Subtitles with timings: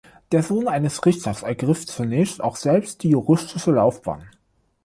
[0.31, 4.27] Der Sohn eines Richters ergriff zunächst auch selbst die juristische Laufbahn.